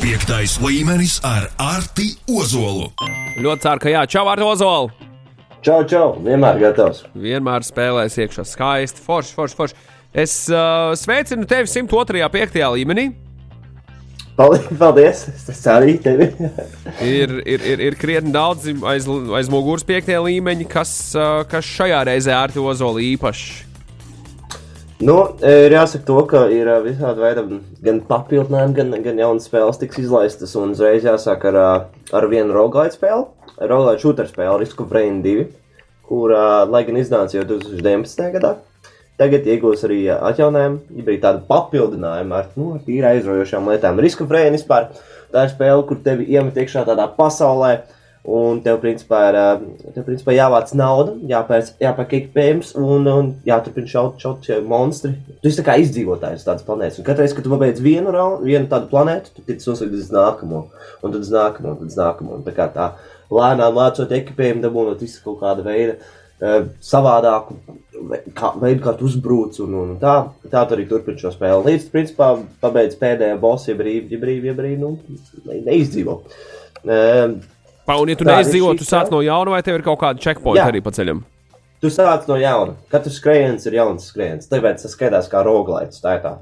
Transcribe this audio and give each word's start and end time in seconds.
Piektais 0.00 0.54
līmenis 0.64 1.18
ar 1.28 1.50
Arti 1.60 2.06
Ozolu. 2.32 2.86
Ļoti 3.36 3.64
ceru, 3.66 3.80
ka 3.82 3.90
jā, 3.92 4.04
čau, 4.08 4.22
ar 4.32 4.40
Ozolu. 4.40 4.88
Čau, 5.60 5.82
čau, 5.84 6.06
vienmēr 6.24 6.56
gatavs. 6.62 7.02
Vienmēr 7.12 7.66
spēlēs 7.66 8.16
iekšā 8.24 8.46
skaisti, 8.48 9.04
forši, 9.04 9.34
forši, 9.36 9.58
forši. 9.58 9.76
Es 10.24 10.34
uh, 10.48 10.94
sveicinu 10.96 11.44
tevi 11.44 11.68
102. 11.68 12.24
5. 12.32 12.58
līmenī. 12.78 13.10
Paldies! 14.40 15.26
Es 15.52 15.60
arī 15.68 15.98
tevi. 16.00 16.30
ir, 17.04 17.36
ir, 17.44 17.60
ir, 17.60 17.86
ir 17.90 18.00
krietni 18.00 18.32
daudz 18.32 18.70
aiz, 18.72 19.04
aiz 19.36 19.52
muguras 19.52 19.84
5. 19.84 20.14
līmeņa, 20.30 20.70
kas, 20.72 20.94
uh, 21.12 21.42
kas 21.50 21.68
šajā 21.76 22.06
reizē 22.08 22.40
ar 22.40 22.56
to 22.56 22.64
ozoli 22.72 23.12
īpaši. 23.18 23.69
Nu, 25.00 25.14
ir 25.40 25.72
jāsaka, 25.72 26.04
to, 26.04 26.18
ka 26.28 26.40
ir 26.52 26.68
visādi 26.84 27.22
veidi 27.22 27.58
gan 27.86 28.02
papildinājumi, 28.04 28.74
gan, 28.76 28.90
gan 29.00 29.20
jaunas 29.22 29.46
spēles 29.48 29.78
tiks 29.80 30.02
izlaistas. 30.02 30.52
Un 30.60 30.74
uzreiz 30.74 31.06
jāsāk 31.08 31.46
ar, 31.48 31.56
ar 32.12 32.26
vienu 32.28 32.52
roguelite 32.52 32.98
spēli, 32.98 33.24
roguelite 33.56 34.02
shooter 34.02 34.28
spēli, 34.28 34.58
Risk 34.60 34.82
of 34.84 34.92
Rain 34.92 35.22
2, 35.24 35.46
kur, 36.04 36.34
lai 36.68 36.82
gan 36.84 37.00
iznāca 37.00 37.38
jau 37.38 37.46
2019. 37.48 38.26
gadā, 38.34 38.50
tagad 39.20 39.48
iegūs 39.48 39.86
arī 39.88 40.02
atjauninājumu, 40.18 40.82
ja 40.98 41.06
bija 41.08 41.24
tāda 41.24 41.46
papildinājuma 41.48 42.42
ar 42.42 42.52
nu, 42.60 42.74
tīri 42.84 43.08
aizraujošām 43.14 43.72
lietām. 43.72 44.04
Risk 44.04 44.20
of 44.26 44.36
Rain 44.36 44.52
vispār 44.52 44.90
tā 45.32 45.46
ir 45.46 45.54
spēle, 45.54 45.86
kur 45.88 46.04
tevi 46.04 46.28
iemet 46.28 46.60
iekšā 46.60 46.84
tādā 46.90 47.08
pasaulē 47.16 47.78
Un 48.28 48.58
tev, 48.60 48.76
principā, 48.82 49.22
ir 49.30 49.36
tev, 49.94 50.02
principā, 50.04 50.34
jāvāc 50.36 50.74
nauda, 50.76 51.14
jāpērk, 51.30 51.70
jāpērk 51.80 52.10
ekipējums 52.18 52.74
un, 52.76 53.06
un 53.08 53.30
jāturpina 53.48 53.88
šaut, 53.88 54.18
šaut 54.20 54.44
šie 54.44 54.58
monstri. 54.60 55.14
Tu 55.40 55.48
esi 55.48 55.64
kā 55.64 55.78
izdzīvotājs 55.80 56.44
tādas 56.44 56.66
planētas. 56.66 56.98
Un 57.00 57.06
katru 57.06 57.24
reizi, 57.24 57.38
kad 57.38 57.46
tu 57.46 57.52
pabeidz 57.54 57.80
vienu, 57.80 58.12
raun, 58.12 58.42
vienu 58.44 58.68
tādu 58.68 58.90
planētu, 58.90 59.32
tu 59.38 59.44
tiec 59.46 59.64
nosūtīt 59.64 59.96
uz 59.96 60.10
nākamo, 60.12 60.60
un 61.00 61.14
tad 61.14 61.20
uz 61.22 61.32
nākamo, 61.32 61.72
un 61.72 61.80
tad 61.80 61.88
uz 61.88 61.96
nākamo. 61.96 62.36
Un 62.36 62.44
tā 62.44 62.52
kā 62.58 62.66
tā 62.74 62.90
lēnām 63.32 63.78
vācot 63.78 64.12
ekipējumu, 64.18 64.64
dabūnot 64.66 65.00
visu 65.00 65.22
kaut 65.24 65.40
kādu 65.40 65.64
veidu. 65.64 65.96
Savādāku 66.84 67.56
kā, 68.36 68.50
veidu, 68.60 68.82
kā 68.84 68.94
uzbrūc, 69.04 69.62
un, 69.64 69.78
un 69.80 69.94
tā, 70.00 70.14
tā 70.52 70.66
arī 70.66 70.84
turpini 70.88 71.20
šo 71.20 71.32
spēli. 71.32 71.72
Līdz, 71.72 71.88
principā, 71.92 72.34
pabeidz 72.60 73.00
pēdējā 73.00 73.40
bossa, 73.40 73.70
ja 73.72 73.80
brīvi, 73.80 74.12
ja 74.12 74.20
brīvi, 74.20 74.48
ja 74.52 74.56
brīvi, 74.56 74.80
nu, 74.80 74.92
neizdzīvo. 75.68 76.16
Uh, 76.80 77.34
Un, 77.98 78.12
ja 78.12 78.18
tu 78.20 78.28
neizdzīvo, 78.28 78.72
tu 78.78 78.86
sāc 78.86 79.10
no 79.12 79.22
jauna, 79.24 79.56
vai 79.56 79.62
tev 79.66 79.80
ir 79.80 79.84
kaut 79.86 80.00
kāda 80.02 80.22
checkpoint 80.22 80.62
arī 80.62 80.82
pa 80.84 80.92
ceļam? 80.94 81.24
Tu 81.80 81.88
sāc 81.92 82.26
no 82.28 82.36
jauna. 82.36 82.76
Katrs 82.92 83.16
skrējiens 83.18 83.66
ir 83.66 83.78
jauns 83.78 84.10
skrējiens. 84.12 84.48
Tāpēc 84.50 84.84
tas 84.84 84.94
skaitās 84.94 85.30
kā 85.32 85.40
roglaids. 85.46 86.02
Tā 86.04 86.18
ir 86.18 86.24
tā 86.26 86.34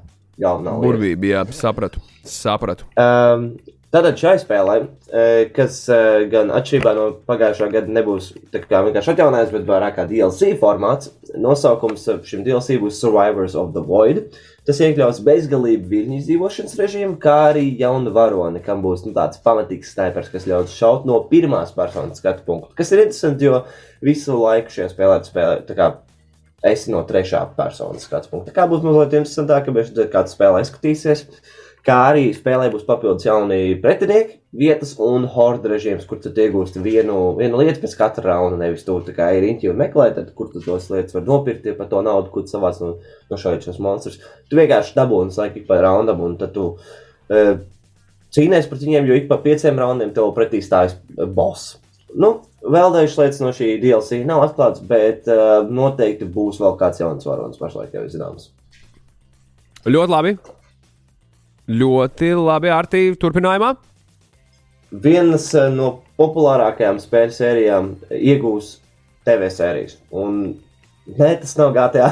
galvenā 0.43 0.75
lieta. 0.75 0.85
Burvība, 0.85 1.31
jā, 1.31 1.45
sapratu. 1.55 2.03
sapratu. 2.27 2.89
Um, 2.99 3.53
Tātad 3.89 4.19
šai 4.21 4.35
spēlē, 4.37 4.75
kas 5.57 5.79
gan 6.29 6.51
atšķirībā 6.53 6.91
no 6.93 7.07
pagājušā 7.29 7.71
gada 7.73 7.93
nebūs 7.97 8.35
vienkārši 8.53 9.13
atjaunināts, 9.15 9.53
bet 9.55 9.63
vairāk 9.69 9.95
kā 9.97 10.05
DLC 10.11 10.51
formāts, 10.61 11.09
nosaukums 11.33 12.03
šim 12.29 12.43
DLC 12.45 12.77
būs 12.83 12.99
Survivors 13.01 13.55
of 13.57 13.71
the 13.73 13.81
Void. 13.81 14.27
Tas 14.69 14.83
iekļaus 14.85 15.23
bezgalību 15.25 15.89
viļņu 15.89 16.19
izdzīvošanas 16.19 16.77
režīmu, 16.77 17.15
kā 17.23 17.37
arī 17.47 17.63
jaunu 17.81 18.13
varoni, 18.13 18.61
kam 18.67 18.83
būs 18.85 19.07
nu, 19.07 19.15
tāds 19.17 19.41
pamatīgs 19.41 19.95
snipers, 19.95 20.29
kas 20.35 20.45
ļaus 20.51 20.75
šaut 20.77 21.07
no 21.09 21.23
pirmās 21.31 21.73
personas 21.73 22.21
skatu 22.21 22.45
punkta. 22.45 22.77
Kas 22.77 22.93
ir 22.93 23.07
interesanti, 23.07 23.49
jo 23.49 23.63
visu 24.05 24.37
laiku 24.37 24.75
šajā 24.75 24.91
spēlē 24.93 25.23
spēlē. 25.25 25.89
Esi 26.69 26.93
no 26.93 27.01
trešā 27.09 27.41
personas 27.57 28.05
skatu 28.05 28.29
punkta. 28.35 28.51
Tā 28.51 28.59
kā 28.59 28.69
būs 28.69 28.85
mazliet 28.85 29.17
interesantāk, 29.23 29.73
redzam, 29.73 30.11
kāda 30.13 30.35
spēlē 30.35 30.61
izskatīsies. 30.67 31.25
Uh, 31.25 31.58
kā 31.87 31.97
arī 32.11 32.29
spēlē 32.37 32.69
būs 32.73 32.85
papildus 32.87 33.27
jauni 33.27 33.77
pretinieki, 33.83 34.39
vietas 34.59 34.95
un 35.03 35.27
horda 35.31 35.71
režīms, 35.73 36.07
kur 36.09 36.21
tu 36.23 36.33
iegūsti 36.33 36.83
vienu, 36.85 37.17
vienu 37.39 37.61
lietu 37.61 37.83
pēc 37.83 37.97
katra 37.99 38.33
raunda. 38.33 38.59
Nevis 38.61 38.85
tu 38.87 38.97
tā 39.07 39.15
kā 39.17 39.31
ir 39.37 39.45
riņķi 39.45 39.71
un 39.71 39.81
meklē, 39.81 40.11
tad 40.17 40.31
kur 40.37 40.51
tu 40.53 40.63
tos 40.65 40.89
lietas 40.93 41.17
var 41.17 41.27
nopirkt 41.29 41.67
ja 41.69 41.77
par 41.79 41.91
to 41.93 42.03
naudu, 42.05 42.33
kur 42.35 42.47
tu 42.47 42.55
savāc 42.55 42.81
no, 42.83 42.95
no 43.31 43.41
šos 43.41 43.81
monstrus. 43.85 44.21
Tu 44.49 44.59
vienkārši 44.59 44.97
dabūni 44.99 45.37
laiku 45.37 45.63
ik 45.63 45.69
pa 45.69 45.81
raundam 45.85 46.23
un 46.25 46.37
tad 46.41 46.55
tu 46.57 46.71
uh, 46.75 47.53
cīnies 48.35 48.69
pret 48.71 48.85
viņiem, 48.85 49.09
jo 49.09 49.19
ik 49.21 49.29
pa 49.31 49.41
pieciem 49.45 49.79
raundiem 49.79 50.13
tev 50.17 50.33
pretī 50.37 50.63
stājas 50.65 50.99
boss. 51.37 51.77
Nu, 52.17 52.39
vēl 52.65 52.95
dažas 52.95 53.19
lietas 53.21 53.41
no 53.45 53.53
šī 53.53 53.75
DLC 53.83 54.23
nav 54.29 54.47
atklātas, 54.47 54.85
bet 54.85 55.29
uh, 55.29 55.61
noteikti 55.69 56.29
būs 56.33 56.61
vēl 56.63 56.79
kāds 56.81 57.03
jauns 57.05 57.29
varonis 57.29 57.61
pašlaik 57.61 57.97
jau 57.97 58.07
zināms. 58.09 58.49
Ļoti 59.89 60.13
labi. 60.13 60.39
Ļoti 61.69 62.31
labi, 62.33 62.71
Artī, 62.73 63.03
turpinājumā. 63.21 63.75
Vienas 65.05 65.51
eh, 65.53 65.67
no 65.69 65.99
populārākajām 66.17 66.97
spēļu 67.03 67.35
sērijām 67.37 67.91
iegūs 68.17 68.71
TV 69.29 69.51
sērijas. 69.53 69.99
Un 70.17 70.39
nē, 71.19 71.35
tas 71.43 71.53
nav 71.61 71.75
GTA. 71.77 72.09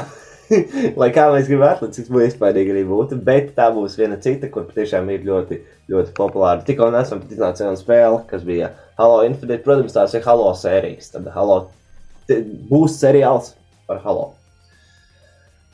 Lai 1.01 1.09
kā 1.15 1.25
mēs 1.33 1.49
gribētu, 1.49 1.89
cik 1.95 2.11
būtu 2.13 2.27
iespaidīgi 2.27 2.75
arī 2.75 2.85
būtu, 2.87 3.17
bet 3.25 3.49
tā 3.57 3.71
būs 3.73 3.97
viena 3.97 4.19
cita, 4.21 4.51
kur 4.53 4.67
patiešām 4.69 5.09
ir 5.11 5.25
ļoti, 5.25 5.57
ļoti 5.89 6.13
populāra. 6.21 6.61
Tikko 6.67 6.91
nesam 6.93 7.23
pat 7.23 7.33
iznāca 7.33 7.65
viena 7.65 7.81
spēle, 7.81 8.21
kas 8.29 8.45
bija 8.47 8.71
Halo 9.01 9.23
Infinite. 9.25 9.63
Protams, 9.65 9.97
tās 9.97 10.13
ir 10.13 10.25
Halo 10.27 10.53
sērijas. 10.53 11.09
Tad 11.15 11.33
Halo 11.33 11.63
būs 12.69 13.01
seriāls 13.01 13.55
par 13.89 14.05
Halo. 14.05 14.35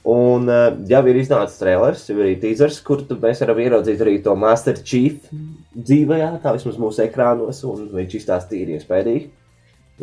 Un 0.03 0.49
uh, 0.51 0.65
jau 0.89 0.99
ir 1.07 1.17
iznācis 1.21 1.61
trailers, 1.61 2.01
jau 2.09 2.17
ir 2.19 2.33
teasers, 2.41 2.81
kur 2.83 3.05
mēs 3.21 3.39
varam 3.45 3.61
ieraudzīt 3.63 4.01
arī 4.03 4.17
to 4.23 4.33
Master 4.35 4.75
Chief 4.75 5.29
dzīvē, 5.77 6.19
tā 6.43 6.51
vismaz 6.57 6.79
mūsu 6.81 7.05
ekrānos, 7.05 7.61
un 7.69 7.85
viņš 7.93 8.17
izstāstīja 8.19 8.65
tīri 8.65 8.75
iespējīgi. 8.79 9.29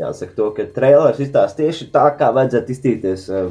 Jāsaka 0.01 0.37
to, 0.39 0.47
ka 0.57 0.65
trailers 0.73 1.21
izstāsta 1.21 1.61
tieši 1.61 1.91
tā, 1.93 2.07
kā 2.17 2.31
vajadzētu 2.33 2.73
iztīties. 2.77 3.27
Uh, 3.29 3.51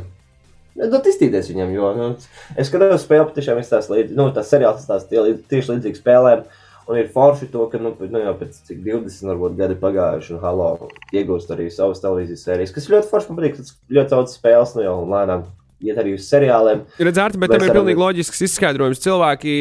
Nu, 0.80 1.00
iztīties 1.04 1.50
viņam, 1.50 1.72
jo 1.76 1.88
nu, 1.98 2.08
es 2.56 2.70
skatos, 2.70 3.02
spēle 3.04 3.26
patiešām 3.28 3.58
izstāsta 3.60 3.92
līdzi, 3.98 4.16
nu, 4.16 4.30
tas 4.32 4.48
seriāls 4.48 4.84
izstāsta 4.84 5.24
tieši 5.52 5.74
līdzīgi 5.74 6.00
spēlēm. 6.00 6.46
Un 6.90 6.98
ir 6.98 7.10
forši 7.14 7.50
to, 7.54 7.66
ka 7.70 7.78
nu, 7.82 7.92
nu, 8.00 8.22
jau 8.24 8.32
pēc 8.40 8.56
cik 8.66 8.80
20 8.86 9.28
varbūt, 9.30 9.58
gadi 9.60 9.76
pagājuši, 9.78 10.32
un 10.34 10.40
Halo 10.42 10.70
iegūst 11.14 11.52
arī 11.54 11.68
savas 11.74 12.00
televīzijas 12.02 12.48
sērijas, 12.48 12.72
kas 12.74 12.88
ļoti 12.90 13.12
forši 13.12 13.30
man 13.30 13.42
patīk. 13.42 13.60
Tas 13.60 13.76
ļoti 13.94 14.14
daudz 14.16 14.34
spēles, 14.40 14.74
nu 14.78 14.86
jau 14.88 14.96
lēnām 15.12 15.44
iet 15.84 16.00
arī 16.00 16.14
uz 16.18 16.26
seriāliem. 16.28 16.82
Redzēt, 17.00 17.38
bet 17.40 17.54
tam 17.54 17.64
ir 17.64 17.74
pilnīgi 17.76 18.02
loģisks 18.02 18.44
izskaidrojums. 18.50 19.00
Cilvēki, 19.04 19.54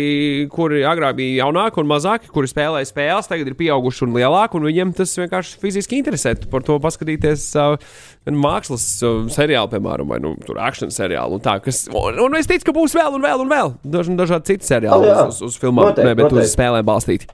kuri 0.53 0.83
agrāk 0.89 1.19
bija 1.21 1.45
jaunāki 1.45 1.79
un 1.83 1.89
mazāki, 1.91 2.31
kuri 2.35 2.51
spēlēja 2.51 2.91
spēles, 2.91 3.31
tagad 3.31 3.51
ir 3.51 3.57
pieauguši 3.59 4.05
un 4.09 4.17
lielāki, 4.19 4.59
un 4.59 4.67
viņiem 4.67 4.95
tas 4.99 5.15
vienkārši 5.21 5.61
fiziski 5.63 6.01
interesē. 6.03 6.35
Par 6.51 6.67
to 6.67 6.81
paskatīties 6.83 7.47
uh, 7.61 7.77
mākslas 8.35 8.87
uh, 9.07 9.21
seriālu, 9.33 9.71
piemēram, 9.77 10.11
vai 10.11 10.21
nu, 10.25 10.35
akciju 10.59 10.91
seriālu. 10.95 11.39
Un, 11.39 11.45
tā, 11.45 11.59
kas, 11.63 11.85
un, 11.93 12.19
un 12.27 12.39
es 12.41 12.51
ticu, 12.51 12.67
ka 12.69 12.77
būs 12.81 12.99
vēl 12.99 13.19
un 13.19 13.27
vēl 13.29 13.47
un 13.47 13.53
vēl 13.55 13.75
daž, 13.87 14.11
dažādi 14.19 14.55
citi 14.55 14.73
seriāli 14.73 15.13
oh, 15.13 15.29
uz, 15.29 15.39
uz, 15.39 15.53
uz 15.53 15.61
filmām, 15.63 15.93
noteikti, 15.93 16.09
ne, 16.09 16.17
bet 16.19 16.27
noteikti. 16.27 16.51
uz 16.51 16.57
spēlēm 16.59 16.89
balstīti. 16.89 17.31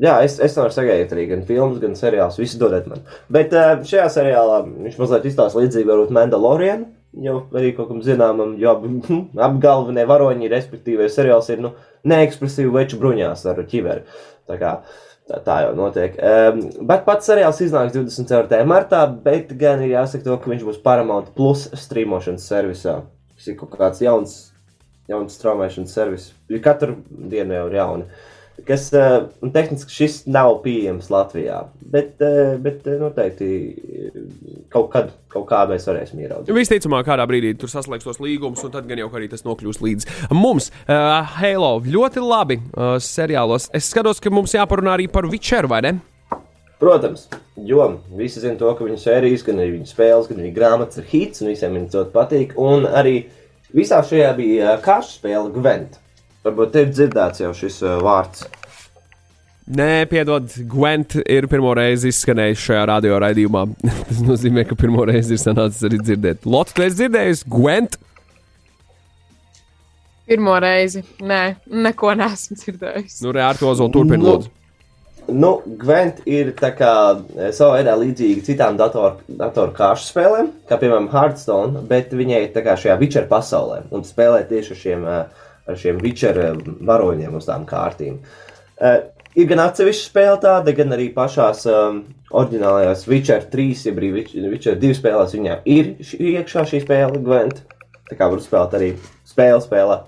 Jā, 0.00 0.14
es, 0.24 0.38
es 0.40 0.54
nevaru 0.56 0.72
sagaidīt 0.72 1.10
arī 1.12 1.26
gan 1.28 1.42
filmas, 1.44 1.76
gan 1.82 1.92
seriālus. 1.98 2.38
Visu 2.40 2.56
dodiet 2.62 2.86
man. 2.88 3.02
Bet 3.32 3.52
uh, 3.52 3.82
šajā 3.84 4.06
seriālā 4.14 4.62
viņš 4.86 4.96
mazliet 4.96 5.26
izstāsta 5.28 5.60
līdzīgi 5.60 5.92
ar 5.92 6.14
Mandalorianu 6.16 6.88
jau 7.24 7.36
arī 7.56 7.72
kaut 7.76 7.90
kam 7.90 8.00
zināmam, 8.04 8.56
jo 8.60 8.72
abi, 8.74 8.90
abi 9.46 9.62
galvenie 9.62 10.06
varoņi, 10.08 10.50
respektīvi, 10.52 11.08
seriāls 11.12 11.50
ir 11.52 11.62
nu, 11.64 11.74
neekspresīvi 12.10 12.72
veču 12.74 13.00
bruņās 13.00 13.46
ar 13.50 13.62
ķiveri. 13.70 14.04
Tā, 14.50 14.58
kā, 14.60 14.72
tā, 15.30 15.40
tā 15.46 15.60
jau 15.66 15.74
notiek. 15.78 16.16
Um, 16.18 16.62
bet 16.88 17.06
pats 17.08 17.30
seriāls 17.30 17.60
iznāks 17.64 17.94
24. 17.96 18.62
martā, 18.68 19.04
bet 19.26 19.54
gan 19.58 19.84
ir 19.84 19.96
jāsaka 19.96 20.26
to, 20.26 20.38
ka 20.40 20.52
viņš 20.52 20.66
būs 20.66 20.82
Paramount 20.84 21.34
Plus 21.36 21.68
streamošanas 21.84 22.48
servisā. 22.50 23.00
Tas 23.36 23.52
ir 23.52 23.56
kaut 23.60 23.74
kāds 23.78 24.02
jauns, 24.04 24.36
jauns 25.10 25.38
straumēšanas 25.38 25.96
servis. 25.96 26.30
Katru 26.64 26.98
dienu 27.08 27.56
jau 27.56 27.70
ir 27.70 27.80
jauni. 27.80 28.10
Uh, 28.10 28.39
kas 28.66 28.88
uh, 28.96 29.28
tehniski 29.54 29.94
šis 29.94 30.20
nav 30.30 30.60
pieejams 30.64 31.10
Latvijā. 31.12 31.62
Bet, 31.90 32.14
uh, 32.22 32.54
bet 32.62 32.86
uh, 32.88 32.98
noteikti 33.00 33.48
kaut 34.72 34.90
kad, 34.92 35.10
kaut 35.32 35.48
kā 35.50 35.62
mēs 35.70 35.88
varēsim 35.88 36.22
ieraudzīt. 36.22 36.54
Visticamāk, 36.56 37.06
kādā 37.08 37.26
brīdī 37.30 37.54
tur 37.58 37.72
saslēgs 37.72 38.06
tos 38.06 38.20
līgumus, 38.22 38.62
un 38.66 38.74
tad 38.74 38.88
gan 38.90 39.00
jau 39.02 39.10
arī 39.16 39.30
tas 39.32 39.46
nokļūs 39.46 39.82
līdz 39.84 40.08
mums. 40.36 40.70
Uh, 40.84 41.20
Halo 41.40 41.76
ļoti 41.86 42.22
labi 42.24 42.60
uh, 42.60 42.96
seriālos. 43.02 43.70
Es 43.76 43.90
skatos, 43.90 44.22
ka 44.22 44.32
mums 44.34 44.54
jāparunā 44.56 44.96
arī 44.98 45.10
par 45.10 45.28
Witcheru, 45.30 45.70
vai 45.70 45.82
ne? 45.86 45.96
Protams, 46.80 47.26
jo 47.68 47.84
visi 48.16 48.40
zina 48.40 48.56
to, 48.56 48.70
ka 48.72 48.86
viņu 48.86 48.96
sērijas, 49.02 49.42
gan 49.44 49.58
arī 49.60 49.74
viņu 49.74 49.90
spēles, 49.90 50.30
gan 50.30 50.38
arī 50.40 50.52
grāmatas 50.56 51.02
ir 51.02 51.10
hits, 51.10 51.42
un 51.42 51.50
visiem 51.52 51.74
viņas 51.76 51.98
ļoti 51.98 52.14
patīk. 52.14 52.54
Un 52.56 52.86
arī 52.88 53.18
visā 53.76 53.98
šajā 54.00 54.30
bija 54.38 54.78
karš 54.80 55.18
spēle 55.18 55.52
Gwent. 55.52 55.98
Varbūt 56.46 56.72
te 56.72 56.86
ir 56.86 56.92
dzirdēts 56.94 57.42
jau 57.42 57.52
šis 57.56 57.82
uh, 57.84 57.98
vārds. 58.04 58.46
Nē, 59.70 60.06
piedod, 60.10 60.50
Gwent 60.66 61.14
ir 61.20 61.46
pirmo 61.50 61.70
reizi 61.78 62.10
izskanējis 62.10 62.62
šajā 62.64 62.84
radio 62.90 63.18
raidījumā. 63.22 63.66
Tas 64.08 64.22
nozīmē, 64.26 64.64
ka 64.66 64.78
pirmo 64.78 65.04
reizi 65.06 65.36
ir 65.36 65.42
sanācis 65.42 65.84
arī 65.86 66.00
dzirdēt. 66.02 66.48
Lotte, 66.48 66.74
tu 66.74 66.86
esi 66.86 67.02
dzirdējis 67.02 67.44
Gwent? 67.50 67.98
Pirmo 70.30 70.56
reizi. 70.62 71.04
Nē, 71.26 71.42
neko 71.86 72.16
neesmu 72.18 72.56
dzirdējis. 72.58 73.20
Nu, 73.26 73.34
ar 73.42 73.60
to 73.60 73.74
zolu 73.78 73.94
turpinu, 73.94 74.22
Nu, 74.22 74.32
lūdzu. 74.32 74.50
Nu, 75.30 75.50
Gwent 75.78 76.24
ir 76.26 76.52
tā 76.58 76.72
kā 76.74 76.92
e, 77.14 77.50
savā 77.54 77.76
veidā 77.78 77.94
līdzīga 78.00 78.42
citām 78.46 78.78
datoru, 78.80 79.20
datoru 79.38 79.74
kāršu 79.76 80.08
spēlēm, 80.08 80.50
kā 80.66 80.78
piemēram 80.80 81.10
Hearthstone, 81.12 81.84
bet 81.90 82.14
viņai 82.16 82.40
ir 82.46 82.52
tā 82.56 82.64
kā 82.66 82.74
šajā 82.80 82.96
Witcher 83.02 83.28
pasaulē 83.30 83.84
un 83.94 84.02
spēlē 84.06 84.42
tieši 84.50 84.78
šiem, 84.82 85.06
e, 85.06 85.49
ar 85.72 85.80
šiem 85.80 86.00
Witcher 86.02 86.38
e, 86.40 86.50
varoņiem 86.86 87.36
uz 87.38 87.48
tām 87.48 87.66
kārtīm. 87.68 88.20
Uh, 88.80 89.02
ir 89.36 89.48
gan 89.50 89.62
atsevišķa 89.66 90.06
spēle 90.06 90.38
tāda, 90.42 90.74
gan 90.76 90.96
arī 90.96 91.10
pašās 91.14 91.66
um, 91.70 92.02
oriģinālajās 92.30 93.06
Witcher 93.10 93.44
3, 93.52 93.84
jeb 93.90 94.00
arī 94.00 94.12
Witch- 94.18 94.36
Witcher 94.52 94.78
2 94.80 94.96
spēlēs 94.98 95.36
viņā 95.36 95.60
ir 95.68 95.94
šī, 96.06 96.20
iekšā 96.40 96.64
šī 96.70 96.82
spēle 96.84 97.22
Gwent. 97.24 97.62
Tā 98.10 98.18
kā 98.18 98.26
var 98.30 98.42
spēlēt 98.42 98.76
arī 98.78 98.90
spēli 99.28 99.62
spēlē. 99.62 100.00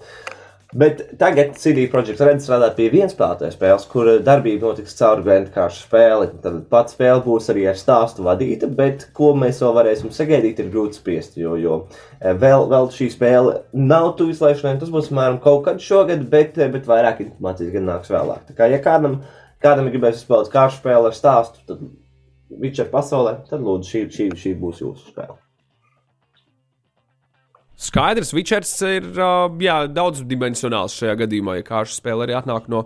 Bet 0.72 1.02
tagad 1.20 1.58
CD 1.60 1.82
Projekt 1.92 2.20
Red 2.24 2.38
strādā 2.40 2.70
pie 2.72 2.86
vienas 2.88 3.12
spēlētājas 3.12 3.58
spēles, 3.58 3.82
kur 3.92 4.08
eh, 4.08 4.20
darbība 4.24 4.70
notiks 4.70 4.94
caur 4.96 5.20
Gwent 5.20 5.50
kāršu 5.52 5.82
spēli. 5.84 6.30
Tad 6.40 6.62
pats 6.70 6.96
spēle 6.96 7.20
būs 7.26 7.50
arī 7.52 7.66
ar 7.68 7.76
stāstu 7.76 8.24
vadīta, 8.24 8.70
bet 8.72 9.04
ko 9.12 9.34
mēs 9.36 9.60
vēl 9.60 9.74
varēsim 9.76 10.14
sagaidīt, 10.16 10.62
ir 10.64 10.70
grūti 10.72 10.96
spriest, 10.96 11.36
jo, 11.36 11.58
jo 11.60 11.76
eh, 11.90 12.32
vēl, 12.32 12.64
vēl 12.72 12.88
šī 12.96 13.10
spēle 13.12 13.58
nav 13.76 14.14
tuvu 14.16 14.32
izlaišanai. 14.32 14.78
Tas 14.80 14.94
būs 14.94 15.12
apmēram 15.12 15.42
kaut 15.44 15.66
kad 15.68 15.84
šogad, 15.84 16.24
bet, 16.32 16.56
eh, 16.56 16.72
bet 16.72 16.88
vairāk 16.88 17.20
informācijas 17.26 17.76
gan 17.76 17.88
nāks 17.92 18.16
vēlāk. 18.16 18.48
Tā 18.48 18.56
kā, 18.56 18.72
ja 18.72 18.80
kādam, 18.80 19.20
kādam 19.60 19.92
ir 19.92 19.98
gribēs 19.98 20.24
spēlēt 20.24 20.48
kāršu 20.56 20.80
spēli 20.80 21.12
ar 21.12 21.20
stāstu, 21.20 21.66
tad 21.68 21.84
Witcher 22.64 22.88
pasaulē, 22.88 23.42
tad 23.52 23.60
lūdzu 23.60 23.92
šī, 23.92 24.06
šī, 24.16 24.32
šī 24.40 24.56
būs 24.64 24.80
jūsu 24.86 25.12
spēle. 25.12 25.36
Skaidrs, 27.82 28.30
Witchers 28.36 28.72
ir 28.86 29.08
uh, 29.16 29.48
jā, 29.62 29.82
daudzdimensionāls 29.90 30.94
šajā 31.00 31.16
gadījumā. 31.24 31.58
Ja 31.58 31.66
kāršu 31.66 31.98
spēle 31.98 32.28
arī 32.28 32.36
atnāk 32.38 32.68
no, 32.70 32.84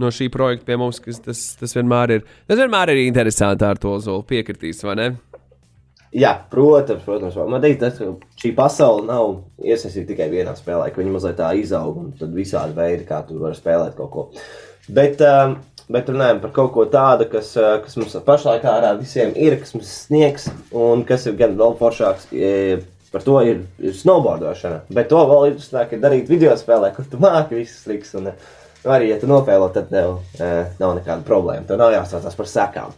no 0.00 0.12
šī 0.14 0.30
projekta 0.32 0.70
pie 0.70 0.78
mums, 0.80 1.02
tas, 1.24 1.42
tas 1.60 1.76
vienmēr 1.76 2.16
ir. 2.16 2.24
Tas 2.48 2.60
vienmēr 2.60 2.94
ir 2.94 3.02
interesanti 3.04 3.66
ar 3.68 3.80
to 3.80 3.98
zolu 4.04 4.24
piekritīs, 4.28 4.80
vai 4.88 4.96
ne? 5.00 5.08
Jā, 6.16 6.32
protams, 6.48 7.04
protams. 7.04 7.36
Man 7.52 7.60
liekas, 7.60 8.00
ka 8.00 8.14
šī 8.40 8.54
pasaule 8.56 9.04
nav 9.10 9.34
iesaistīta 9.60 10.14
tikai 10.14 10.30
vienā 10.32 10.54
spēlē, 10.56 10.88
ka 10.88 11.02
viņi 11.02 11.12
mazliet 11.12 11.36
tā 11.36 11.52
izaug 11.60 11.98
un 12.00 12.12
tad 12.16 12.32
visādi 12.32 12.72
veidi, 12.78 13.04
kā 13.08 13.20
tu 13.28 13.36
vari 13.42 13.58
spēlēt 13.58 13.98
kaut 13.98 14.12
ko. 14.14 14.28
Bet, 14.88 15.20
um, 15.20 15.58
bet 15.92 16.08
runājam 16.08 16.40
par 16.40 16.54
kaut 16.56 16.72
ko 16.72 16.86
tādu, 16.88 17.28
kas, 17.28 17.52
uh, 17.60 17.74
kas 17.84 18.00
mums 18.00 18.16
pašlaik 18.24 18.64
ārā 18.64 18.94
visiem 18.96 19.36
ir, 19.36 19.58
kas 19.60 19.76
mums 19.76 19.92
sniegs 20.06 20.48
un 20.72 21.04
kas 21.08 21.28
ir 21.28 21.36
gan 21.36 21.58
vēl 21.60 21.76
foršāks. 21.76 22.30
e, 22.32 22.78
Par 23.12 23.24
to 23.24 23.38
ir, 23.40 23.62
ir 23.80 23.94
snowboardošana. 23.96 24.82
Bet 24.92 25.08
to 25.08 25.20
vēl 25.30 25.46
ir 25.46 25.54
interesantāk 25.54 25.94
ir 25.96 26.02
darīt 26.02 26.28
video 26.28 26.56
spēlē, 26.60 26.90
kur 26.96 27.06
tu 27.08 27.20
māki 27.22 27.62
visas 27.62 27.86
triks. 27.86 28.12
Un, 28.18 28.28
uh, 28.32 28.56
nu, 28.84 28.90
arī, 28.94 29.12
ja 29.12 29.20
tu 29.20 29.28
nofēlo, 29.30 29.70
tad 29.74 29.88
tev 29.92 30.18
e, 30.38 30.50
nav 30.80 30.96
nekāda 30.98 31.24
problēma. 31.26 31.66
Tev 31.68 31.80
nav 31.80 31.94
jāsācās 31.96 32.36
par 32.38 32.50
sekām. 32.50 32.96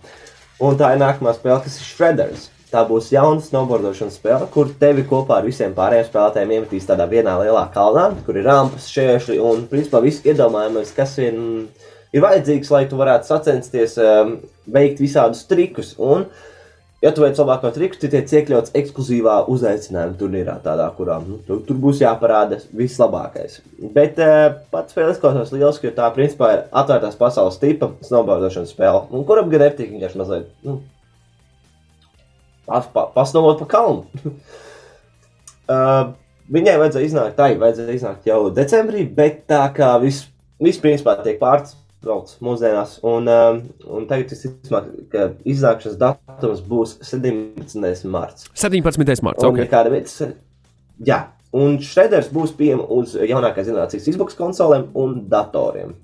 Un 0.61 0.77
tā 0.81 0.93
ir 0.95 1.01
nākamā 1.01 1.35
spēle, 1.37 1.61
kas 1.65 1.79
ir 1.79 1.87
Shredders. 1.89 2.49
Tā 2.71 2.85
būs 2.87 3.09
jauna 3.11 3.43
snowboardošanas 3.43 4.19
spēle, 4.21 4.47
kur 4.55 4.69
tevi 4.79 5.03
kopā 5.09 5.41
ar 5.41 5.47
visiem 5.49 5.73
pārējiem 5.75 6.07
spēlētājiem 6.07 6.53
iemetīs 6.55 6.87
tādā 6.87 7.09
vienā 7.11 7.33
lielā 7.41 7.65
kalnā, 7.75 8.13
kur 8.27 8.39
ir 8.39 8.47
rampas, 8.47 8.87
šķēršļi 8.93 9.39
un, 9.43 9.65
principā, 9.73 9.99
viss 10.05 10.23
iedomājamais, 10.23 10.93
kas 10.95 11.17
vien 11.19 11.41
ir 12.15 12.23
vajadzīgs, 12.23 12.71
lai 12.71 12.85
tu 12.87 13.01
varētu 13.01 13.27
sacensties, 13.27 13.97
um, 13.99 14.37
veikt 14.71 15.03
visādus 15.03 15.43
trikus. 15.51 15.97
Un, 15.99 16.29
ja 17.01 17.11
tu 17.17 17.23
veic 17.25 17.39
labāko 17.41 17.71
triku, 17.75 17.97
tad 18.03 18.13
tiek 18.13 18.31
iekļauts 18.41 18.75
ekskluzīvā 18.77 19.37
uzaicinājuma 19.53 20.19
turnīrā, 20.21 20.59
tādā, 20.65 20.87
kurā 20.99 21.17
nu, 21.25 21.39
tur, 21.47 21.63
tur 21.69 21.79
būs 21.81 22.03
jāparāda 22.03 22.59
vislabākais. 22.77 23.61
Bet 23.97 24.21
uh, 24.21 24.59
pats 24.73 24.93
spēle 24.95 25.15
izklausās 25.15 25.53
liels, 25.57 25.81
jo 25.85 25.93
tā 25.97 26.11
principā 26.17 26.53
ir 26.57 26.63
atvērtās 26.83 27.17
pasaules 27.21 27.59
tipa 27.63 27.93
snowboardošanas 28.05 28.75
spēle, 28.75 29.07
un 29.17 29.25
kuram 29.29 29.49
gan 29.53 29.65
nepatīk 29.67 29.95
vienkārši 29.95 30.21
mazliet. 30.21 30.51
Nu, 30.67 30.81
pas- 32.69 32.91
pa- 32.93 33.09
Pasnovot 33.17 33.59
pa 33.65 33.71
kalnu. 33.79 34.07
uh, 35.71 36.13
viņai 36.57 36.77
vajadzēja 36.83 37.07
iznākt, 37.09 37.37
tai 37.39 37.55
vajadzēja 37.61 37.97
iznākt 37.97 38.27
jau 38.29 38.43
decembrī, 38.55 39.07
bet 39.15 39.45
tā 39.51 39.63
kā 39.77 39.95
viss, 40.03 40.27
vis 40.61 40.79
principā 40.83 41.17
tiek 41.25 41.39
pārcelts 42.01 42.39
mūsdienās, 42.41 42.99
un, 43.05 43.29
um, 43.29 43.59
un 43.97 44.07
tagad 44.09 44.31
visticamāk, 44.33 44.87
ka 45.13 45.27
iznākšanas 45.45 45.99
datums 46.01 46.61
būs 46.61 46.99
17. 47.03 48.09
marts. 48.09 48.49
17. 48.55 49.23
marts. 49.23 49.45
Un 49.45 49.51
Okay. 49.51 49.67
nekāda 49.67 49.91
veida. 49.91 50.33
Jā, 51.05 51.33
un 51.53 51.79
Shredders 51.79 52.31
būs 52.33 52.55
pieejams 52.57 52.87
uz 52.89 53.15
jaunākās 53.15 53.67
generācijas 53.67 54.09
Xbox 54.09 54.37
konsolēm 54.37 54.91
un 54.95 55.27
datoriem. 55.29 55.95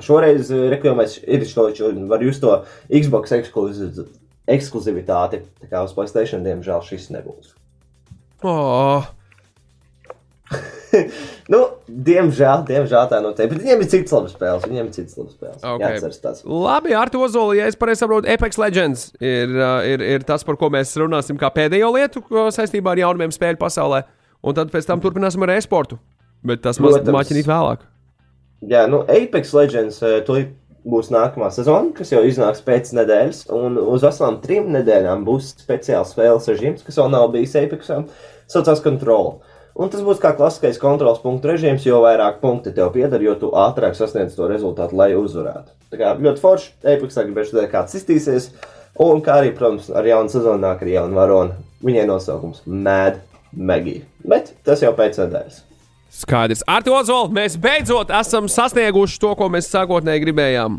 Šoreiz 0.00 0.50
reklamēs 0.50 1.18
ir 1.26 1.44
šo, 1.44 1.72
šo, 1.74 1.90
var 2.08 2.22
just 2.22 2.40
to 2.40 2.64
Xbox 2.88 3.32
ekskluziv, 3.34 4.06
ekskluzivitāti. 4.46 5.42
Tā 5.60 5.70
kā 5.70 5.82
uz 5.82 5.92
Playstation, 5.92 6.44
diemžēl, 6.46 6.84
šis 6.86 7.10
nebūs. 7.10 7.56
Oh, 8.42 9.02
Nu, 11.52 11.60
diemžēl, 11.88 12.62
diemžēl 12.68 13.08
tā 13.10 13.18
notiek. 13.24 13.50
Bet 13.50 13.60
viņiem 13.60 13.82
ir 13.84 13.88
citas 13.90 14.14
labas 14.14 14.34
spēles. 14.36 14.64
Viņiem 14.68 14.88
ir 14.88 14.94
citas 14.94 15.18
labas 15.18 15.34
spēles. 15.36 15.60
Ok. 15.60 15.82
Jāatceras 15.84 16.22
tas. 16.22 16.42
Labi, 16.46 16.94
ar 16.96 17.12
to 17.12 17.26
zoli, 17.32 17.58
ja 17.60 17.68
es 17.68 17.78
pareizi 17.78 18.04
saprotu, 18.04 18.30
Apex 18.32 18.60
Legends 18.60 19.04
ir, 19.18 19.52
uh, 19.56 19.82
ir, 19.88 20.04
ir 20.16 20.26
tas, 20.28 20.46
par 20.46 20.58
ko 20.60 20.70
mēs 20.72 20.94
runāsim, 21.00 21.38
kā 21.40 21.50
pēdējo 21.52 21.92
lietu 21.96 22.24
saistībā 22.56 22.94
ar 22.94 23.04
jaunumiem 23.04 23.34
spēļu 23.34 23.60
pasaulē. 23.60 24.04
Un 24.42 24.56
tad 24.58 24.72
pēc 24.74 24.88
tam 24.88 25.02
turpināsim 25.02 25.44
ar 25.46 25.54
e-sportu. 25.56 26.00
Bet 26.46 26.64
tas 26.64 26.80
maz 26.82 26.98
Protams. 26.98 27.14
maķinīt 27.18 27.48
vēlāk. 27.50 27.86
Jā, 28.70 28.86
nu, 28.90 29.02
Apex 29.10 29.52
Legends 29.54 30.00
to 30.26 30.38
būs 30.88 31.12
nākamā 31.14 31.48
sezona, 31.54 31.92
kas 31.94 32.10
jau 32.14 32.22
iznāks 32.26 32.62
pēc 32.66 32.90
nedēļas. 32.98 33.44
Un 33.54 33.78
uz 33.78 34.04
veselām 34.06 34.40
trim 34.42 34.70
nedēļām 34.74 35.24
būs 35.26 35.52
speciāls 35.62 36.14
spēles 36.14 36.48
režīms, 36.50 36.82
kas 36.86 36.98
vēl 36.98 37.10
nav 37.12 37.28
bijis 37.34 37.54
Apexā. 37.60 38.02
Saucās 38.50 38.82
Control. 38.84 39.36
Un 39.72 39.88
tas 39.88 40.02
būs 40.04 40.20
kā 40.20 40.34
klasiskais 40.36 40.80
kontrols 40.80 41.22
punktu 41.22 41.48
režīms, 41.48 41.86
jo 41.86 42.02
vairāk 42.04 42.42
punkti 42.42 42.74
tev 42.76 42.90
pieder, 42.92 43.22
jo 43.24 43.34
tu 43.40 43.52
ātrāk 43.56 43.96
sasniedz 43.96 44.36
to 44.36 44.48
rezultātu, 44.50 44.98
lai 44.98 45.14
uzvarētu. 45.16 45.72
Tā 45.92 46.00
kā 46.00 46.12
ļoti 46.20 46.42
forši, 46.42 46.70
Apexā 46.92 47.24
gribēšu 47.24 47.56
redzēt, 47.56 47.72
kāds 47.72 47.96
iztīsies. 47.96 48.50
Un 49.00 49.22
kā 49.24 49.38
arī, 49.40 49.54
protams, 49.56 49.88
ar 49.96 50.04
jaunu 50.04 50.28
sezonu 50.32 50.60
nāk 50.60 50.84
arī 50.84 50.98
jauna 50.98 51.16
varona. 51.16 51.56
Viņai 51.84 52.04
nosaukums 52.10 52.60
Mad 52.68 53.22
Maggie. 53.56 54.02
Bet 54.28 54.52
tas 54.66 54.84
jau 54.84 54.92
pēc 54.96 55.16
nedēļas. 55.22 55.62
Skaidrs. 56.12 56.60
Ar 56.68 56.84
to 56.84 56.98
zoli 57.08 57.32
mēs 57.38 57.56
beidzot 57.60 58.12
esam 58.12 58.50
sasnieguši 58.52 59.20
to, 59.20 59.30
ko 59.38 59.48
mēs 59.52 59.70
sākotnēji 59.72 60.24
gribējām. 60.26 60.76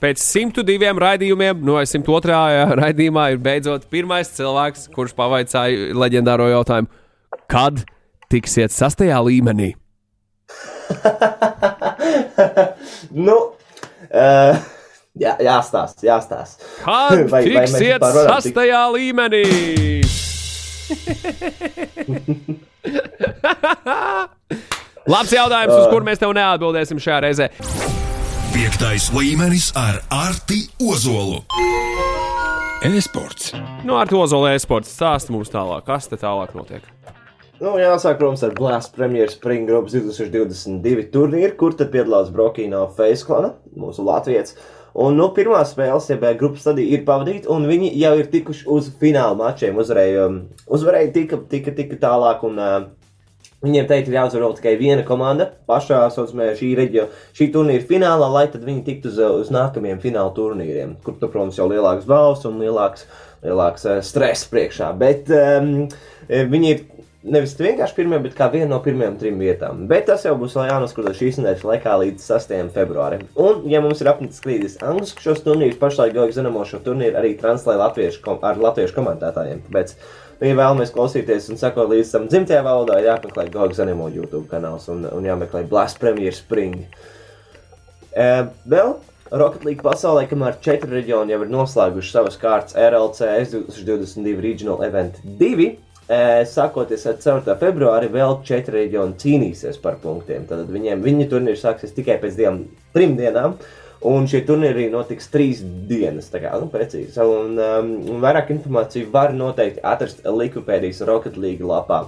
Pēc 0.00 0.20
102 0.20 0.96
raidījumiem, 1.00 1.60
no 1.64 1.76
102. 1.80 2.38
raidījumā 2.80 3.26
ir 3.34 3.42
beidzot 3.44 3.84
pirmais 3.92 4.32
cilvēks, 4.36 4.88
kurš 4.96 5.12
pavaicāja 5.16 5.92
leģendāro 5.96 6.48
jautājumu, 6.52 6.88
kad 7.52 7.84
tiksiet 8.32 8.70
sastajā 8.74 9.18
līmenī. 9.26 9.72
Nu, 13.16 13.34
uh, 14.12 14.56
jā, 15.18 15.32
jāstāsta, 15.42 16.04
jāstāsta. 16.06 16.62
Kad 16.84 17.30
Vai- 17.32 17.32
vai 17.32 17.40
tiksiet 17.48 18.02
tikt- 18.02 18.28
sastajā 18.28 18.82
līmenī? 18.94 19.42
Labs 25.06 25.30
jautājums, 25.32 25.74
uz 25.76 25.86
kuru 25.92 26.06
mēs 26.06 26.18
tev 26.22 26.32
neatbildēsim 26.36 26.98
šajā 27.02 27.18
reizē. 27.26 27.46
Piektais 28.54 29.08
līmenis 29.14 29.68
ar 29.78 30.00
Arti 30.14 30.62
Ozolu. 30.82 31.42
E-sports. 32.86 33.52
Nu, 33.86 33.96
ar 33.98 34.06
to 34.10 34.22
zolē 34.30 34.54
sports 34.62 34.92
stāsta 34.94 35.32
mums 35.34 35.50
tālāk. 35.52 35.82
Kas 35.88 36.06
te 36.10 36.16
tālāk 36.20 36.54
notiek? 36.58 36.82
Nu, 37.56 37.70
jāsāk, 37.80 38.18
protams, 38.20 38.42
ar 38.44 38.50
Blast 38.52 38.92
Premier 38.92 39.30
Spring 39.32 39.64
Group 39.64 39.86
2022 39.88 41.06
turnīru, 41.08 41.54
kur 41.56 41.72
tad 41.76 41.88
piedalās 41.94 42.28
Brokīna 42.28 42.82
Faceklana, 42.92 43.54
mūsu 43.80 44.04
Latvijas. 44.04 44.52
Un, 44.92 45.16
nu, 45.16 45.30
pirmā 45.32 45.62
spēle, 45.64 46.18
bija 46.20 46.36
grupas 46.36 46.66
stadija, 46.66 46.92
ir 46.92 47.06
pavadīta, 47.08 47.48
un 47.52 47.64
viņi 47.68 47.94
jau 47.96 48.12
ir 48.20 48.28
tikuši 48.32 48.66
uz 48.76 48.90
fināla 49.00 49.38
mačiem. 49.40 49.78
Uzvarēja, 49.80 50.26
um, 50.28 50.36
uzvarēja 50.68 51.14
tika, 51.14 51.38
tika, 51.48 51.72
tika 51.78 51.96
tālāk, 52.02 52.44
un 52.44 52.60
uh, 52.60 52.74
viņiem 53.64 53.88
teikt, 53.88 54.10
ir 54.12 54.18
jāuzvar 54.18 54.44
vēl 54.44 54.56
tikai 54.58 54.74
viena 54.80 55.06
komanda 55.08 55.48
pašā 55.68 56.02
saucamajā 56.12 56.58
šī 56.60 56.70
reģiona, 56.76 57.22
šī 57.40 57.48
turnīra 57.56 57.88
finālā, 57.88 58.28
lai 58.36 58.44
tad 58.52 58.68
viņi 58.68 58.84
tiktu 58.90 59.14
uz, 59.14 59.22
uz 59.46 59.54
nākamajiem 59.56 60.02
fināla 60.04 60.34
turnīriem, 60.36 60.98
kur, 61.06 61.16
tu, 61.16 61.32
protams, 61.32 61.56
jau 61.56 61.70
lielāks 61.72 62.04
balss 62.08 62.44
un 62.48 62.60
lielāks, 62.60 63.08
lielāks 63.48 63.88
uh, 63.88 64.02
stress 64.04 64.44
priekšā. 64.52 64.92
Bet 65.00 65.32
um, 65.32 65.88
viņi 66.28 66.72
ir 66.74 66.84
nevis 67.26 67.54
vienkārši 67.58 67.96
pirmie, 67.96 68.18
bet 68.22 68.36
kā 68.38 68.48
viena 68.52 68.68
no 68.70 68.78
pirmajām 68.84 69.16
trim 69.20 69.40
vietām. 69.42 69.84
Bet 69.90 70.06
tas 70.10 70.24
jau 70.26 70.34
būs 70.38 70.56
jānoskatās 70.58 71.18
šīs 71.18 71.40
nedēļas 71.40 71.64
laikā 71.66 71.96
līdz 72.02 72.26
6. 72.28 72.54
februārim. 72.74 73.24
Un, 73.40 73.64
ja 73.70 73.82
mums 73.84 74.02
ir 74.02 74.10
apnicis 74.12 74.38
skrīdis 74.42 74.78
angliski 74.84 75.24
šos 75.24 75.42
turnīrus, 75.46 75.80
pašlaik 75.80 76.14
Gaujas 76.16 76.38
Zinamo 76.38 76.62
šo 76.68 76.80
turnīru 76.84 77.18
arī 77.20 77.34
translē 77.40 77.76
latviešu, 77.80 78.22
kom 78.24 78.38
ar 78.46 78.60
latviešu 78.62 78.96
komentētājiem. 78.98 79.64
Tāpēc 79.66 79.96
ja 80.44 80.58
vēlamies 80.58 80.94
klausīties 80.94 81.50
un 81.52 81.60
sakot 81.60 81.90
līdz 81.90 82.14
tam 82.14 82.30
dzimtajā 82.30 82.62
valodā, 82.66 83.00
jāmeklē 83.04 83.48
Gogs 83.52 83.82
Animo 83.82 84.08
YouTube 84.12 84.46
kanāls 84.52 84.88
un, 84.92 85.06
un 85.10 85.26
jāmeklē 85.26 85.66
Blast 85.70 86.00
Premier 86.02 86.34
Spring. 86.36 86.84
E, 88.12 88.28
vēl 88.68 88.96
Rocket 89.32 89.64
League 89.66 89.82
pasaulē, 89.82 90.28
kamēr 90.30 90.60
četri 90.62 91.00
reģioni 91.00 91.34
jau 91.34 91.40
ir 91.42 91.50
noslēguši 91.50 92.12
savas 92.12 92.36
kārtas 92.38 92.76
RLC 92.78 93.26
2022 93.50 94.38
Regional 94.44 94.84
Event 94.86 95.18
2. 95.40 95.72
E, 96.06 96.18
sākoties 96.46 97.02
ar 97.10 97.16
4. 97.18 97.56
februāri, 97.58 98.06
vēl 98.14 98.36
četri 98.46 98.84
reģioni 98.84 99.16
cīnīsies 99.18 99.80
par 99.82 99.96
punktiem. 100.02 100.44
Tad 100.46 100.68
viņiem 100.70 101.02
viņa 101.02 101.26
turnīrs 101.32 101.64
sāksies 101.66 101.96
tikai 101.96 102.20
pēc 102.22 102.38
divām, 102.38 102.60
trim 102.94 103.16
dienām. 103.18 103.56
Un 104.06 104.28
šie 104.30 104.42
turnīri 104.46 104.86
notiks 104.92 105.26
trīs 105.32 105.64
dienas. 105.90 106.28
Tā 106.30 106.38
kā 106.44 106.52
nu, 106.60 106.68
precīzi. 106.70 107.16
Un, 107.18 107.58
um, 107.58 108.20
vairāk 108.22 108.52
informāciju 108.54 109.10
var 109.10 109.34
noteikti 109.34 109.82
atrast 109.82 110.22
Likupēdijas 110.22 111.02
Rocket 111.08 111.40
League 111.40 111.66
lapā. 111.66 112.04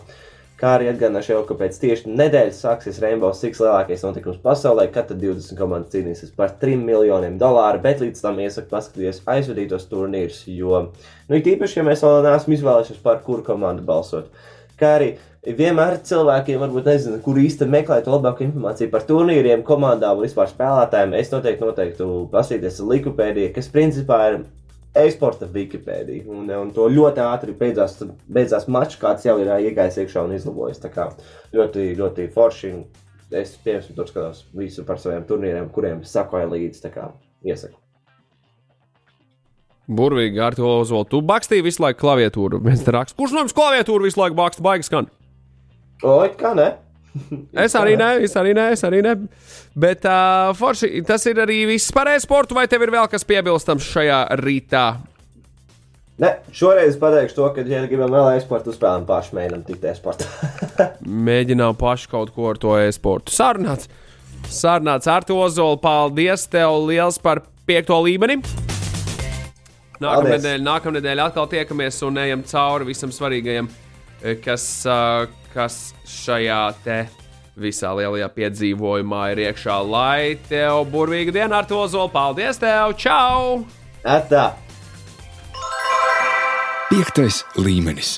Kā 0.58 0.72
arī 0.74 0.88
atgādināšu 0.90 1.30
jau, 1.30 1.42
ka 1.46 1.54
pēc 1.60 1.76
tieši 1.78 2.10
nedēļas 2.18 2.56
sāksies 2.64 2.96
Rainbow 2.98 3.30
Six 3.36 3.60
lielākais 3.62 4.00
notikums 4.02 4.40
pasaulē, 4.42 4.88
kad 4.90 5.12
20 5.12 5.54
komandas 5.54 5.92
cīnīsies 5.92 6.32
par 6.34 6.56
3 6.58 6.80
miljoniem 6.82 7.36
dolāru, 7.38 7.78
bet 7.84 8.02
līdz 8.02 8.24
tam 8.24 8.40
iesaku 8.42 8.72
paskatīties 8.72 9.22
aizvadītos 9.30 9.86
turnīrus, 9.86 10.40
jo, 10.50 10.80
nu, 11.28 11.38
īpaši, 11.38 11.78
ja 11.78 11.86
mēs 11.86 12.02
vēl 12.02 12.26
neesam 12.26 12.56
izvēlējušies 12.56 12.98
par 13.06 13.22
kuru 13.22 13.46
komandu 13.46 13.86
balsot. 13.86 14.34
Kā 14.78 14.96
arī 14.96 15.12
vienmēr 15.46 16.00
cilvēkiem 16.08 16.58
varbūt 16.64 16.90
nezinu, 16.90 17.22
kur 17.22 17.38
īsti 17.38 17.70
meklēt 17.70 18.10
labāku 18.10 18.48
informāciju 18.48 18.90
par 18.90 19.06
turnīriem, 19.06 19.62
komandām 19.66 20.18
un 20.18 20.26
vispār 20.26 20.50
spēlētājiem. 20.50 21.14
Es 21.22 21.30
noteikti 21.30 21.66
noteiktu 21.70 22.10
paskatīties 22.34 22.82
Likupēdiju, 22.82 23.54
kas 23.54 23.70
principā 23.70 24.24
ir 24.32 24.40
e-sporta 25.04 25.48
Wikipēdija. 25.52 26.26
Un, 26.32 26.48
un 26.52 26.70
to 26.74 26.86
ļoti 26.92 27.22
ātri 27.24 27.56
beidzās, 27.58 27.98
beidzās 28.28 28.68
mačs, 28.70 28.98
kāds 29.00 29.26
jau 29.26 29.36
ir 29.42 29.50
iegājis 29.56 30.00
iekšā 30.04 30.24
un 30.26 30.36
izlabojis. 30.36 30.80
Tā 30.82 30.92
kā 30.94 31.10
ļoti, 31.54 31.90
ļoti 31.98 32.30
forši. 32.34 32.72
Es, 33.28 33.58
piemēram, 33.60 33.92
tur 33.96 34.08
skatos 34.08 34.46
visu 34.56 34.86
par 34.88 35.00
saviem 35.02 35.26
turnīriem, 35.28 35.68
kuriem 35.72 36.00
sakoju 36.06 36.48
līdzi. 36.54 36.82
Tā 36.86 36.94
kā 36.94 37.10
iesaku. 37.44 37.76
Burvīgi, 39.88 40.40
ar 40.44 40.56
to 40.56 40.68
uzvolu. 40.82 41.06
Tu 41.08 41.20
bakstīji 41.24 41.64
visu 41.64 41.80
laiku 41.80 42.02
klaviatūru. 42.02 42.60
Mēs 42.64 42.84
te 42.84 42.92
rakstām, 42.92 43.16
kurš 43.22 43.36
no 43.36 43.44
jums 43.44 43.56
klaviatūru 43.56 44.04
visu 44.04 44.20
laiku 44.20 44.36
baksta, 44.36 44.64
baigas 44.64 44.90
skan. 44.90 45.08
O, 46.04 46.20
kā 46.38 46.52
ne? 46.56 46.74
Es 47.52 47.74
arī 47.78 47.96
nē, 47.98 48.10
es 48.24 48.34
arī 48.38 48.54
nē, 48.56 48.70
es 48.76 48.84
arī 48.86 49.02
nē. 49.04 49.14
Bet 49.78 50.04
uh, 50.08 50.50
forši, 50.58 51.02
tas 51.06 51.24
ir 51.30 51.40
arī 51.42 51.62
viss 51.70 51.92
par 51.94 52.10
e-sportu, 52.12 52.56
vai 52.58 52.66
tev 52.70 52.84
ir 52.84 52.92
vēl 52.94 53.08
kas 53.10 53.26
piebilstams 53.26 53.86
šajā 53.94 54.20
rītā? 54.42 54.84
Ne, 56.18 56.32
šoreiz 56.50 56.96
pateikšu 56.98 57.36
to, 57.36 57.48
ka, 57.54 57.62
ja 57.70 57.84
gribam 57.86 58.10
vēl 58.10 58.32
e-sportu, 58.34 58.72
spēlējam 58.74 59.04
paši, 59.06 59.36
mēģinām 59.38 59.60
tikt 59.68 59.84
e-sportā. 59.86 60.26
Mēģinām 61.28 61.78
paši 61.78 62.10
kaut 62.10 62.32
ko 62.34 62.48
ar 62.50 62.58
to 62.58 62.74
e-sportu. 62.80 63.34
Sarunāts, 63.34 63.86
sarunāts 64.50 65.06
ar 65.10 65.26
to 65.28 65.38
Ozolu. 65.38 65.78
Paldies 65.82 66.48
tev 66.50 66.74
liels 66.88 67.20
par 67.22 67.44
piekto 67.70 68.00
līmeni. 68.02 68.40
Nākamā 70.02 70.98
nedēļa 70.98 71.30
atkal 71.30 71.46
tiekamies 71.50 72.02
un 72.06 72.18
ejam 72.22 72.42
cauri 72.46 72.86
visam 72.90 73.14
svarīgajam, 73.14 73.70
kas, 74.44 74.66
kas 75.58 75.90
šajā 76.06 76.60
te 76.84 76.98
visā 77.58 77.90
lielajā 77.98 78.28
piedzīvojumā 78.36 79.24
ir 79.32 79.42
iekšā. 79.48 79.80
Lai 79.82 80.38
tev 80.46 80.84
burvīga 80.92 81.34
diena 81.34 81.62
ar 81.62 81.66
to 81.66 81.82
Ozolu. 81.82 82.12
Paldies 82.14 82.62
tev! 82.62 82.94
Čau! 83.00 83.64
Atā! 84.06 84.52
Piektais 86.88 87.42
līmenis. 87.58 88.16